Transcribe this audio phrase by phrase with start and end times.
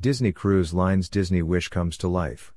[0.00, 2.54] Disney Cruise Line's Disney Wish comes to life.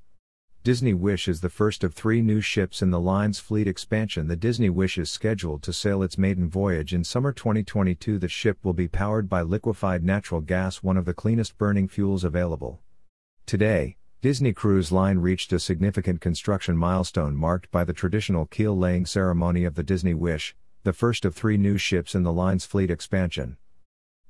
[0.64, 4.29] Disney Wish is the first of three new ships in the line's fleet expansion.
[4.29, 8.17] The Disney Wish is scheduled to sail its maiden voyage in summer 2022.
[8.17, 12.23] The ship will be powered by liquefied natural gas, one of the cleanest burning fuels
[12.23, 12.79] available.
[13.46, 19.05] Today, Disney Cruise Line reached a significant construction milestone marked by the traditional keel laying
[19.05, 22.89] ceremony of the Disney Wish, the first of three new ships in the line's fleet
[22.89, 23.57] expansion.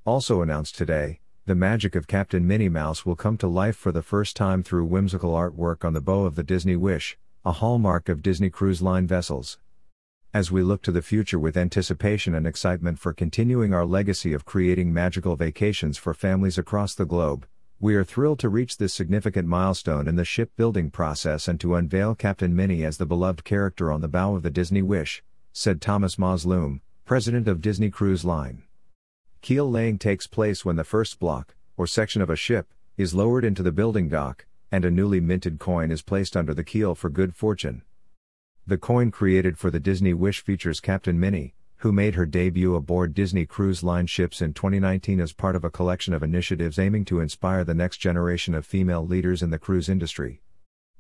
[0.04, 4.02] Also announced today, the magic of Captain Minnie Mouse will come to life for the
[4.02, 8.22] first time through whimsical artwork on the bow of the Disney Wish, a hallmark of
[8.22, 9.58] Disney Cruise Line vessels.
[10.34, 14.46] As we look to the future with anticipation and excitement for continuing our legacy of
[14.46, 17.46] creating magical vacations for families across the globe,
[17.78, 22.16] we are thrilled to reach this significant milestone in the shipbuilding process and to unveil
[22.16, 25.22] Captain Minnie as the beloved character on the bow of the Disney Wish,
[25.52, 28.64] said Thomas Mazloum, president of Disney Cruise Line.
[29.44, 33.44] Keel laying takes place when the first block, or section of a ship, is lowered
[33.44, 37.10] into the building dock, and a newly minted coin is placed under the keel for
[37.10, 37.82] good fortune.
[38.66, 43.14] The coin created for the Disney Wish features Captain Minnie, who made her debut aboard
[43.14, 47.20] Disney Cruise Line ships in 2019 as part of a collection of initiatives aiming to
[47.20, 50.42] inspire the next generation of female leaders in the cruise industry.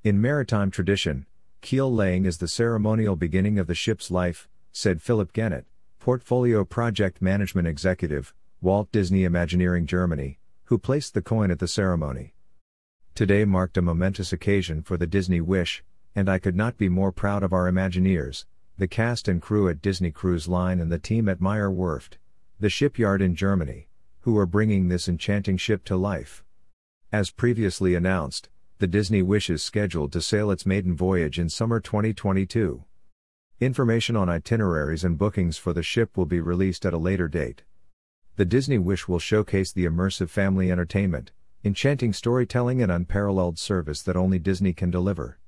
[0.03, 1.27] In maritime tradition,
[1.61, 5.65] keel laying is the ceremonial beginning of the ship's life, said Philip Gennett,
[6.03, 12.35] Portfolio Project Management Executive, Walt Disney Imagineering Germany, who placed the coin at the ceremony.
[13.15, 15.81] Today marked a momentous occasion for the Disney Wish,
[16.13, 18.43] and I could not be more proud of our Imagineers,
[18.77, 22.17] the cast and crew at Disney Cruise Line and the team at Meyer Werft,
[22.59, 23.87] the shipyard in Germany,
[24.23, 26.43] who are bringing this enchanting ship to life.
[27.13, 31.79] As previously announced, the Disney Wish is scheduled to sail its maiden voyage in summer
[31.79, 32.83] 2022.
[33.65, 37.63] Information on itineraries and bookings for the ship will be released at a later date.
[38.35, 41.31] The Disney Wish will showcase the immersive family entertainment,
[41.63, 45.39] enchanting storytelling, and unparalleled service that only Disney can deliver.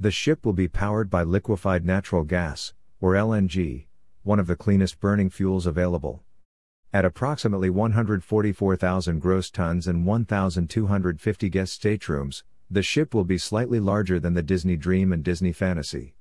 [0.00, 3.86] The ship will be powered by liquefied natural gas, or LNG,
[4.24, 6.24] one of the cleanest burning fuels available.
[6.92, 14.18] At approximately 144,000 gross tons and 1,250 guest staterooms, the ship will be slightly larger
[14.18, 16.14] than the Disney Dream and Disney Fantasy.